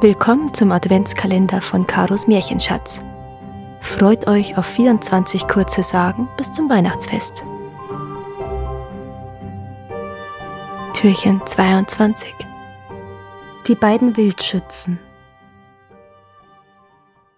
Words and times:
Willkommen 0.00 0.54
zum 0.54 0.70
Adventskalender 0.70 1.60
von 1.60 1.84
Karos 1.84 2.28
Märchenschatz. 2.28 3.02
Freut 3.80 4.28
euch 4.28 4.56
auf 4.56 4.64
24 4.64 5.48
kurze 5.48 5.82
Sagen 5.82 6.28
bis 6.36 6.52
zum 6.52 6.70
Weihnachtsfest. 6.70 7.44
Türchen 10.92 11.44
22 11.44 12.32
Die 13.66 13.74
beiden 13.74 14.16
Wildschützen 14.16 15.00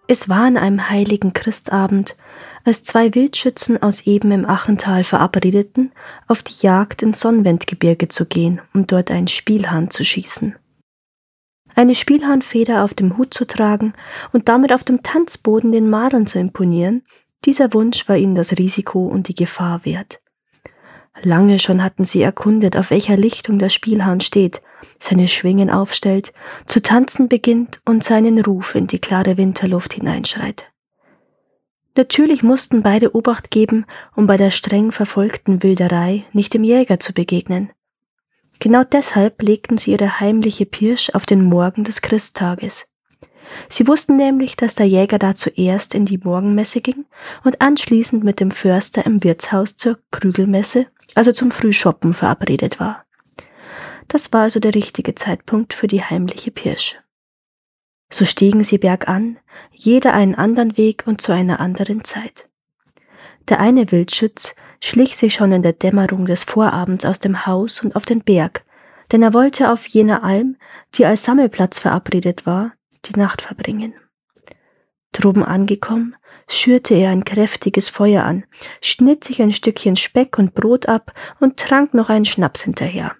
Es 0.05 0.29
war 0.29 0.45
an 0.45 0.57
einem 0.57 0.87
heiligen 0.87 1.33
Christabend, 1.33 2.15
als 2.63 2.83
zwei 2.83 3.15
Wildschützen 3.15 3.81
aus 3.81 4.05
eben 4.05 4.31
im 4.31 4.47
Achental 4.47 5.03
verabredeten, 5.03 5.91
auf 6.27 6.43
die 6.43 6.63
Jagd 6.63 7.01
ins 7.01 7.21
Sonnenwendgebirge 7.21 8.07
zu 8.07 8.27
gehen, 8.27 8.61
um 8.75 8.85
dort 8.85 9.09
einen 9.09 9.29
Spielhahn 9.29 9.89
zu 9.89 10.05
schießen 10.05 10.55
eine 11.75 11.95
Spielhahnfeder 11.95 12.83
auf 12.83 12.93
dem 12.93 13.17
Hut 13.17 13.33
zu 13.33 13.45
tragen 13.45 13.93
und 14.33 14.49
damit 14.49 14.73
auf 14.73 14.83
dem 14.83 15.03
Tanzboden 15.03 15.71
den 15.71 15.89
Madern 15.89 16.27
zu 16.27 16.39
imponieren, 16.39 17.03
dieser 17.45 17.73
Wunsch 17.73 18.07
war 18.07 18.17
ihnen 18.17 18.35
das 18.35 18.57
Risiko 18.57 19.05
und 19.05 19.27
die 19.27 19.35
Gefahr 19.35 19.83
wert. 19.83 20.21
Lange 21.23 21.59
schon 21.59 21.83
hatten 21.83 22.05
sie 22.05 22.21
erkundet, 22.21 22.77
auf 22.77 22.91
welcher 22.91 23.17
Lichtung 23.17 23.59
der 23.59 23.69
Spielhahn 23.69 24.21
steht, 24.21 24.61
seine 24.97 25.27
Schwingen 25.27 25.69
aufstellt, 25.69 26.33
zu 26.65 26.81
tanzen 26.81 27.27
beginnt 27.27 27.81
und 27.85 28.03
seinen 28.03 28.39
Ruf 28.43 28.75
in 28.75 28.87
die 28.87 28.99
klare 28.99 29.37
Winterluft 29.37 29.93
hineinschreit. 29.93 30.71
Natürlich 31.97 32.41
mussten 32.41 32.83
beide 32.83 33.15
Obacht 33.15 33.51
geben, 33.51 33.85
um 34.15 34.25
bei 34.25 34.37
der 34.37 34.49
streng 34.49 34.91
verfolgten 34.91 35.61
Wilderei 35.61 36.23
nicht 36.31 36.53
dem 36.53 36.63
Jäger 36.63 36.99
zu 36.99 37.13
begegnen. 37.13 37.71
Genau 38.61 38.83
deshalb 38.83 39.41
legten 39.41 39.79
sie 39.79 39.91
ihre 39.91 40.19
heimliche 40.19 40.67
Pirsch 40.67 41.09
auf 41.15 41.25
den 41.25 41.43
Morgen 41.43 41.83
des 41.83 42.03
Christtages. 42.03 42.87
Sie 43.69 43.87
wussten 43.87 44.17
nämlich, 44.17 44.55
dass 44.55 44.75
der 44.75 44.85
Jäger 44.85 45.17
da 45.17 45.33
zuerst 45.33 45.95
in 45.95 46.05
die 46.05 46.19
Morgenmesse 46.19 46.79
ging 46.79 47.05
und 47.43 47.59
anschließend 47.59 48.23
mit 48.23 48.39
dem 48.39 48.51
Förster 48.51 49.03
im 49.03 49.23
Wirtshaus 49.23 49.77
zur 49.77 49.97
Krügelmesse, 50.11 50.85
also 51.15 51.31
zum 51.31 51.49
Frühschoppen, 51.49 52.13
verabredet 52.13 52.79
war. 52.79 53.03
Das 54.07 54.31
war 54.31 54.43
also 54.43 54.59
der 54.59 54.75
richtige 54.75 55.15
Zeitpunkt 55.15 55.73
für 55.73 55.87
die 55.87 56.03
heimliche 56.03 56.51
Pirsch. 56.51 56.99
So 58.13 58.25
stiegen 58.25 58.63
sie 58.63 58.77
bergan, 58.77 59.39
jeder 59.71 60.13
einen 60.13 60.35
anderen 60.35 60.77
Weg 60.77 61.05
und 61.07 61.19
zu 61.19 61.31
einer 61.31 61.59
anderen 61.59 62.03
Zeit. 62.03 62.47
Der 63.49 63.59
eine 63.59 63.91
Wildschütz 63.91 64.53
schlich 64.81 65.15
sich 65.15 65.33
schon 65.33 65.51
in 65.51 65.63
der 65.63 65.73
Dämmerung 65.73 66.25
des 66.25 66.43
Vorabends 66.43 67.05
aus 67.05 67.19
dem 67.19 67.45
Haus 67.45 67.81
und 67.81 67.95
auf 67.95 68.05
den 68.05 68.21
Berg, 68.21 68.65
denn 69.11 69.21
er 69.21 69.33
wollte 69.33 69.71
auf 69.71 69.85
jener 69.85 70.23
Alm, 70.23 70.57
die 70.95 71.05
als 71.05 71.23
Sammelplatz 71.23 71.79
verabredet 71.79 72.45
war, 72.45 72.73
die 73.05 73.17
Nacht 73.17 73.41
verbringen. 73.41 73.93
Droben 75.11 75.43
angekommen, 75.43 76.15
schürte 76.47 76.95
er 76.95 77.11
ein 77.11 77.25
kräftiges 77.25 77.89
Feuer 77.89 78.23
an, 78.23 78.45
schnitt 78.81 79.23
sich 79.23 79.41
ein 79.41 79.53
Stückchen 79.53 79.95
Speck 79.95 80.37
und 80.37 80.53
Brot 80.53 80.87
ab 80.87 81.13
und 81.39 81.57
trank 81.57 81.93
noch 81.93 82.09
einen 82.09 82.25
Schnaps 82.25 82.61
hinterher. 82.61 83.15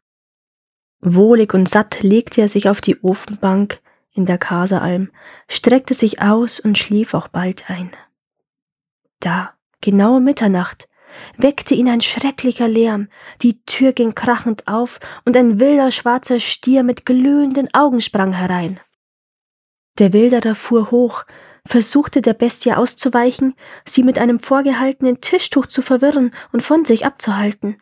Wohlig 1.01 1.53
und 1.53 1.67
satt 1.67 2.03
legte 2.03 2.41
er 2.41 2.47
sich 2.47 2.69
auf 2.69 2.79
die 2.79 3.01
Ofenbank 3.01 3.81
in 4.13 4.25
der 4.25 4.37
Kaseralm, 4.37 5.09
streckte 5.47 5.93
sich 5.93 6.21
aus 6.21 6.59
und 6.59 6.77
schlief 6.77 7.13
auch 7.13 7.27
bald 7.27 7.69
ein. 7.69 7.91
Da, 9.19 9.53
genau 9.81 10.19
Mitternacht, 10.19 10.87
weckte 11.37 11.73
ihn 11.73 11.89
ein 11.89 12.01
schrecklicher 12.01 12.67
Lärm, 12.67 13.07
die 13.41 13.63
Tür 13.65 13.93
ging 13.93 14.15
krachend 14.15 14.67
auf, 14.67 14.99
und 15.25 15.35
ein 15.37 15.59
wilder 15.59 15.91
schwarzer 15.91 16.39
Stier 16.39 16.83
mit 16.83 17.05
glühenden 17.05 17.73
Augen 17.73 18.01
sprang 18.01 18.33
herein. 18.33 18.79
Der 19.99 20.13
Wilderer 20.13 20.55
fuhr 20.55 20.91
hoch, 20.91 21.25
versuchte 21.65 22.21
der 22.21 22.33
Bestie 22.33 22.73
auszuweichen, 22.73 23.55
sie 23.85 24.03
mit 24.03 24.17
einem 24.17 24.39
vorgehaltenen 24.39 25.21
Tischtuch 25.21 25.67
zu 25.67 25.81
verwirren 25.81 26.33
und 26.51 26.63
von 26.63 26.85
sich 26.85 27.05
abzuhalten. 27.05 27.81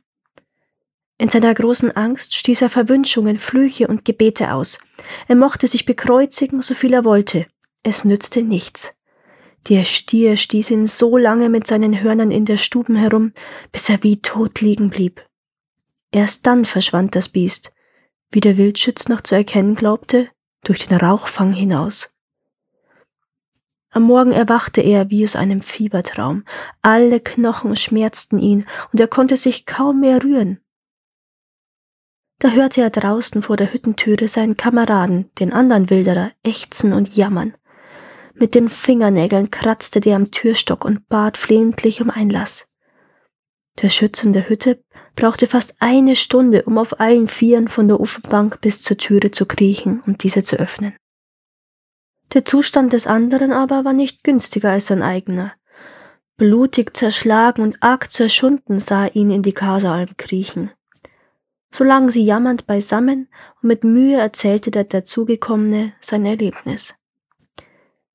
In 1.17 1.29
seiner 1.29 1.53
großen 1.53 1.95
Angst 1.95 2.33
stieß 2.33 2.61
er 2.61 2.69
Verwünschungen, 2.69 3.37
Flüche 3.37 3.87
und 3.87 4.05
Gebete 4.05 4.53
aus. 4.53 4.79
Er 5.27 5.35
mochte 5.35 5.67
sich 5.67 5.85
bekreuzigen, 5.85 6.61
so 6.61 6.73
viel 6.73 6.93
er 6.93 7.03
wollte. 7.03 7.45
Es 7.83 8.05
nützte 8.05 8.41
nichts. 8.41 8.93
Der 9.67 9.83
Stier 9.83 10.37
stieß 10.37 10.71
ihn 10.71 10.87
so 10.87 11.17
lange 11.17 11.49
mit 11.49 11.67
seinen 11.67 12.01
Hörnern 12.01 12.31
in 12.31 12.45
der 12.45 12.57
Stuben 12.57 12.95
herum, 12.95 13.33
bis 13.71 13.89
er 13.89 14.01
wie 14.03 14.21
tot 14.21 14.61
liegen 14.61 14.89
blieb. 14.89 15.25
Erst 16.11 16.47
dann 16.47 16.65
verschwand 16.65 17.15
das 17.15 17.29
Biest, 17.29 17.73
wie 18.31 18.39
der 18.39 18.57
Wildschütz 18.57 19.09
noch 19.09 19.21
zu 19.21 19.35
erkennen 19.35 19.75
glaubte, 19.75 20.29
durch 20.63 20.87
den 20.87 20.97
Rauchfang 20.97 21.51
hinaus. 21.51 22.15
Am 23.91 24.03
Morgen 24.03 24.31
erwachte 24.31 24.81
er 24.81 25.09
wie 25.09 25.23
aus 25.23 25.35
einem 25.35 25.61
Fiebertraum. 25.61 26.43
Alle 26.81 27.19
Knochen 27.19 27.75
schmerzten 27.75 28.37
ihn, 28.37 28.65
und 28.91 28.99
er 28.99 29.07
konnte 29.07 29.35
sich 29.35 29.65
kaum 29.65 30.01
mehr 30.01 30.23
rühren. 30.23 30.59
Da 32.37 32.51
hörte 32.51 32.81
er 32.81 32.89
draußen 32.89 33.41
vor 33.41 33.57
der 33.57 33.73
Hüttentüre 33.73 34.27
seinen 34.27 34.55
Kameraden, 34.55 35.29
den 35.39 35.51
anderen 35.51 35.89
Wilderer, 35.89 36.31
ächzen 36.43 36.93
und 36.93 37.15
jammern. 37.15 37.55
Mit 38.39 38.55
den 38.55 38.69
Fingernägeln 38.69 39.51
kratzte 39.51 39.99
der 39.99 40.15
am 40.15 40.31
Türstock 40.31 40.85
und 40.85 41.09
bat 41.09 41.35
flehentlich 41.35 42.01
um 42.01 42.09
Einlass. 42.09 42.67
Der 43.81 43.89
Schütz 43.89 44.23
in 44.23 44.31
der 44.31 44.47
Hütte 44.47 44.81
brauchte 45.15 45.45
fast 45.45 45.75
eine 45.79 46.15
Stunde, 46.15 46.63
um 46.63 46.77
auf 46.77 47.01
allen 47.01 47.27
Vieren 47.27 47.67
von 47.67 47.89
der 47.89 47.99
Ofenbank 47.99 48.61
bis 48.61 48.81
zur 48.81 48.97
Türe 48.97 49.31
zu 49.31 49.45
kriechen 49.45 50.01
und 50.05 50.23
diese 50.23 50.41
zu 50.41 50.55
öffnen. 50.55 50.95
Der 52.33 52.45
Zustand 52.45 52.93
des 52.93 53.07
anderen 53.07 53.51
aber 53.51 53.83
war 53.83 53.93
nicht 53.93 54.23
günstiger 54.23 54.71
als 54.71 54.87
sein 54.87 55.01
eigener. 55.01 55.53
Blutig 56.37 56.95
zerschlagen 56.95 57.61
und 57.61 57.83
arg 57.83 58.09
zerschunden 58.09 58.79
sah 58.79 59.07
ihn 59.07 59.31
in 59.31 59.41
die 59.41 59.53
Kaseralm 59.53 60.15
kriechen. 60.15 60.71
So 61.71 61.83
lagen 61.83 62.09
sie 62.09 62.23
jammernd 62.23 62.67
beisammen 62.67 63.27
und 63.61 63.67
mit 63.67 63.83
Mühe 63.83 64.17
erzählte 64.17 64.71
der 64.71 64.85
Dazugekommene 64.85 65.93
sein 65.99 66.25
Erlebnis. 66.25 66.98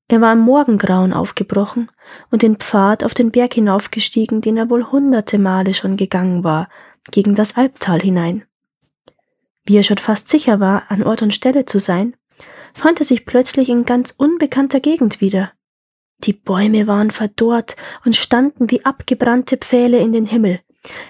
Er 0.07 0.21
war 0.21 0.33
im 0.33 0.39
Morgengrauen 0.39 1.13
aufgebrochen 1.13 1.89
und 2.29 2.43
den 2.43 2.57
Pfad 2.57 3.03
auf 3.03 3.13
den 3.13 3.31
Berg 3.31 3.55
hinaufgestiegen, 3.55 4.41
den 4.41 4.57
er 4.57 4.69
wohl 4.69 4.91
hunderte 4.91 5.39
Male 5.39 5.73
schon 5.73 5.97
gegangen 5.97 6.43
war, 6.43 6.69
gegen 7.11 7.33
das 7.35 7.57
Albtal 7.57 8.01
hinein. 8.01 8.43
Wie 9.65 9.77
er 9.77 9.83
schon 9.83 9.97
fast 9.97 10.29
sicher 10.29 10.59
war, 10.59 10.83
an 10.89 11.01
Ort 11.01 11.23
und 11.23 11.33
Stelle 11.33 11.65
zu 11.65 11.79
sein, 11.79 12.15
fand 12.73 12.99
er 12.99 13.05
sich 13.05 13.25
plötzlich 13.25 13.69
in 13.69 13.85
ganz 13.85 14.13
unbekannter 14.15 14.79
Gegend 14.79 15.21
wieder. 15.21 15.51
Die 16.19 16.33
Bäume 16.33 16.85
waren 16.85 17.09
verdorrt 17.09 17.75
und 18.05 18.15
standen 18.15 18.69
wie 18.69 18.85
abgebrannte 18.85 19.57
Pfähle 19.57 19.97
in 19.99 20.13
den 20.13 20.25
Himmel. 20.25 20.61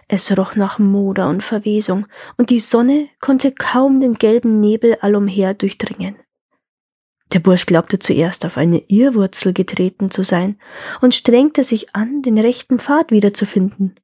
Es 0.07 0.35
roch 0.37 0.55
nach 0.55 0.79
Moder 0.79 1.27
und 1.27 1.43
Verwesung, 1.43 2.07
und 2.37 2.49
die 2.49 2.59
Sonne 2.59 3.09
konnte 3.19 3.51
kaum 3.51 3.99
den 3.99 4.13
gelben 4.13 4.61
Nebel 4.61 4.97
allumher 5.01 5.53
durchdringen. 5.53 6.15
Der 7.33 7.39
Bursch 7.39 7.65
glaubte 7.65 7.99
zuerst 7.99 8.45
auf 8.45 8.57
eine 8.57 8.83
Irrwurzel 8.87 9.53
getreten 9.53 10.11
zu 10.11 10.23
sein 10.23 10.59
und 11.01 11.13
strengte 11.13 11.63
sich 11.63 11.95
an, 11.95 12.21
den 12.21 12.37
rechten 12.37 12.79
Pfad 12.79 13.11
wiederzufinden. 13.11 13.95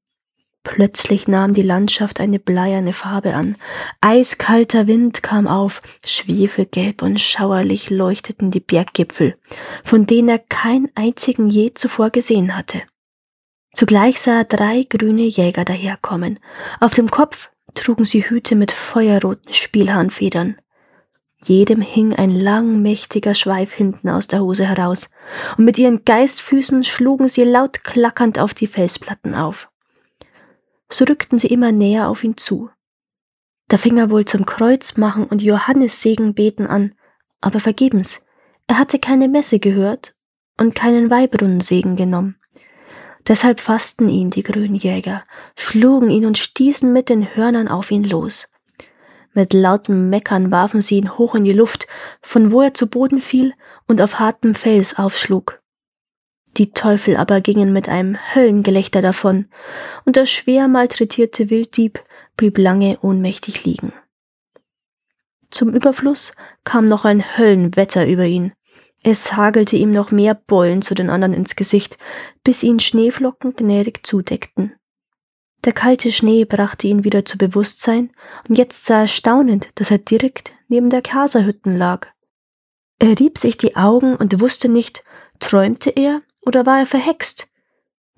Plötzlich 0.63 1.27
nahm 1.27 1.55
die 1.55 1.63
Landschaft 1.63 2.19
eine 2.19 2.37
bleierne 2.37 2.93
Farbe 2.93 3.33
an. 3.33 3.55
Eiskalter 3.99 4.85
Wind 4.85 5.23
kam 5.23 5.47
auf, 5.47 5.81
schwefelgelb 6.05 7.01
und 7.01 7.19
schauerlich 7.19 7.89
leuchteten 7.89 8.51
die 8.51 8.59
Berggipfel, 8.59 9.37
von 9.83 10.05
denen 10.05 10.29
er 10.29 10.39
keinen 10.39 10.89
einzigen 10.93 11.49
je 11.49 11.73
zuvor 11.73 12.11
gesehen 12.11 12.55
hatte. 12.55 12.83
Zugleich 13.73 14.21
sah 14.21 14.39
er 14.39 14.43
drei 14.43 14.85
grüne 14.87 15.23
Jäger 15.23 15.65
daherkommen. 15.65 16.39
Auf 16.79 16.93
dem 16.93 17.09
Kopf 17.09 17.49
trugen 17.73 18.05
sie 18.05 18.29
Hüte 18.29 18.55
mit 18.55 18.71
feuerroten 18.71 19.53
Spielhahnfedern. 19.53 20.57
Jedem 21.43 21.81
hing 21.81 22.13
ein 22.13 22.29
lang, 22.29 22.81
mächtiger 22.81 23.33
Schweif 23.33 23.73
hinten 23.73 24.09
aus 24.09 24.27
der 24.27 24.41
Hose 24.41 24.67
heraus, 24.67 25.09
und 25.57 25.65
mit 25.65 25.77
ihren 25.77 26.05
Geistfüßen 26.05 26.83
schlugen 26.83 27.27
sie 27.27 27.43
laut 27.43 27.83
klackernd 27.83 28.37
auf 28.37 28.53
die 28.53 28.67
Felsplatten 28.67 29.33
auf. 29.33 29.69
So 30.91 31.05
rückten 31.05 31.39
sie 31.39 31.47
immer 31.47 31.71
näher 31.71 32.09
auf 32.09 32.23
ihn 32.23 32.37
zu. 32.37 32.69
Da 33.69 33.77
fing 33.77 33.97
er 33.97 34.09
wohl 34.09 34.25
zum 34.25 34.45
Kreuzmachen 34.45 35.23
und 35.25 35.41
Johannissegenbeten 35.41 36.67
an, 36.67 36.93
aber 37.39 37.59
vergebens. 37.59 38.21
Er 38.67 38.77
hatte 38.77 38.99
keine 38.99 39.27
Messe 39.27 39.59
gehört 39.59 40.13
und 40.57 40.75
keinen 40.75 41.09
Weihbrunnensegen 41.09 41.95
genommen. 41.95 42.35
Deshalb 43.27 43.59
fassten 43.59 44.09
ihn 44.09 44.29
die 44.29 44.43
Grünjäger, 44.43 45.23
schlugen 45.55 46.09
ihn 46.09 46.25
und 46.25 46.37
stießen 46.37 46.91
mit 46.91 47.09
den 47.09 47.35
Hörnern 47.35 47.67
auf 47.67 47.91
ihn 47.91 48.03
los. 48.03 48.50
Mit 49.33 49.53
lautem 49.53 50.09
Meckern 50.09 50.51
warfen 50.51 50.81
sie 50.81 50.97
ihn 50.97 51.17
hoch 51.17 51.35
in 51.35 51.45
die 51.45 51.53
Luft, 51.53 51.87
von 52.21 52.51
wo 52.51 52.61
er 52.61 52.73
zu 52.73 52.87
Boden 52.87 53.21
fiel 53.21 53.53
und 53.87 54.01
auf 54.01 54.19
hartem 54.19 54.55
Fels 54.55 54.97
aufschlug. 54.97 55.61
Die 56.57 56.71
Teufel 56.71 57.15
aber 57.15 57.39
gingen 57.39 57.71
mit 57.71 57.87
einem 57.87 58.17
Höllengelächter 58.35 59.01
davon, 59.01 59.45
und 60.05 60.17
der 60.17 60.25
schwer 60.25 60.67
malträtierte 60.67 61.49
Wilddieb 61.49 62.03
blieb 62.35 62.57
lange 62.57 62.99
ohnmächtig 63.01 63.63
liegen. 63.63 63.93
Zum 65.49 65.69
Überfluss 65.73 66.33
kam 66.63 66.87
noch 66.87 67.05
ein 67.05 67.37
Höllenwetter 67.37 68.05
über 68.07 68.25
ihn. 68.25 68.53
Es 69.03 69.33
hagelte 69.33 69.77
ihm 69.77 69.91
noch 69.91 70.11
mehr 70.11 70.35
Beulen 70.35 70.81
zu 70.81 70.93
den 70.93 71.09
anderen 71.09 71.33
ins 71.33 71.55
Gesicht, 71.55 71.97
bis 72.43 72.63
ihn 72.63 72.79
Schneeflocken 72.79 73.55
gnädig 73.55 74.05
zudeckten. 74.05 74.73
Der 75.63 75.73
kalte 75.73 76.11
Schnee 76.11 76.45
brachte 76.45 76.87
ihn 76.87 77.03
wieder 77.03 77.23
zu 77.23 77.37
Bewusstsein, 77.37 78.11
und 78.49 78.57
jetzt 78.57 78.85
sah 78.85 79.01
er 79.01 79.07
staunend, 79.07 79.69
dass 79.75 79.91
er 79.91 79.99
direkt 79.99 80.53
neben 80.67 80.89
der 80.89 81.01
Kaserhütten 81.01 81.77
lag. 81.77 82.07
Er 82.99 83.19
rieb 83.19 83.37
sich 83.37 83.57
die 83.57 83.75
Augen 83.75 84.15
und 84.15 84.39
wusste 84.39 84.69
nicht, 84.69 85.03
träumte 85.39 85.91
er 85.91 86.21
oder 86.45 86.65
war 86.65 86.79
er 86.79 86.85
verhext? 86.85 87.47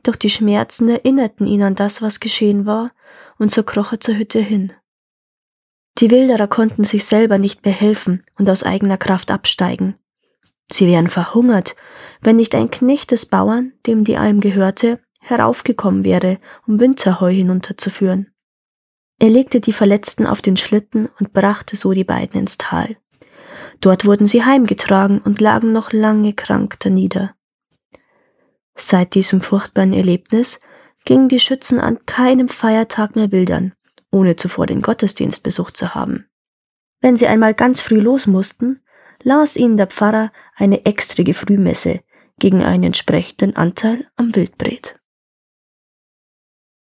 Doch 0.04 0.16
die 0.16 0.30
Schmerzen 0.30 0.90
erinnerten 0.90 1.48
ihn 1.48 1.64
an 1.64 1.76
das, 1.76 2.02
was 2.02 2.20
geschehen 2.20 2.66
war, 2.66 2.92
und 3.38 3.52
so 3.52 3.64
kroch 3.64 3.94
er 3.94 4.00
zur 4.00 4.18
Hütte 4.18 4.40
hin. 4.40 4.74
Die 6.00 6.12
Wilderer 6.12 6.48
konnten 6.48 6.84
sich 6.84 7.06
selber 7.06 7.38
nicht 7.38 7.66
mehr 7.66 7.74
helfen 7.74 8.24
und 8.38 8.50
aus 8.50 8.64
eigener 8.64 8.98
Kraft 8.98 9.32
absteigen. 9.32 9.96
Sie 10.72 10.88
wären 10.88 11.08
verhungert, 11.08 11.76
wenn 12.22 12.38
nicht 12.38 12.56
ein 12.56 12.72
Knecht 12.72 13.12
des 13.12 13.26
Bauern, 13.26 13.74
dem 13.86 14.04
die 14.04 14.18
Alm 14.18 14.40
gehörte, 14.40 15.00
heraufgekommen 15.24 16.04
wäre, 16.04 16.40
um 16.68 16.80
Winterheu 16.80 17.32
hinunterzuführen. 17.32 18.32
Er 19.20 19.30
legte 19.30 19.62
die 19.62 19.74
Verletzten 19.74 20.28
auf 20.28 20.42
den 20.42 20.58
Schlitten 20.58 21.10
und 21.20 21.34
brachte 21.34 21.76
so 21.76 21.94
die 21.94 22.04
beiden 22.04 22.40
ins 22.40 22.58
Tal. 22.58 22.98
Dort 23.80 24.06
wurden 24.06 24.28
sie 24.28 24.44
heimgetragen 24.44 25.20
und 25.20 25.42
lagen 25.42 25.72
noch 25.72 25.94
lange 25.94 26.34
krank 26.34 26.80
danieder. 26.80 27.36
Seit 28.76 29.14
diesem 29.14 29.42
furchtbaren 29.42 29.94
Erlebnis 29.94 30.60
gingen 31.06 31.30
die 31.30 31.40
Schützen 31.40 31.80
an 31.80 32.06
keinem 32.06 32.50
Feiertag 32.50 33.16
mehr 33.16 33.32
wildern, 33.32 33.74
ohne 34.12 34.36
zuvor 34.36 34.68
den 34.68 34.82
Gottesdienst 34.82 35.44
besucht 35.44 35.78
zu 35.78 35.96
haben. 35.96 36.28
Wenn 37.02 37.18
sie 37.18 37.28
einmal 37.28 37.54
ganz 37.54 37.82
früh 37.82 38.00
los 38.00 38.28
mussten, 38.28 38.82
las 39.22 39.56
ihnen 39.56 39.78
der 39.78 39.88
Pfarrer 39.88 40.32
eine 40.56 40.86
extrige 40.86 41.34
Frühmesse 41.34 42.02
gegen 42.40 42.64
einen 42.64 42.84
entsprechenden 42.84 43.56
Anteil 43.56 44.08
am 44.16 44.36
Wildbret. 44.36 45.00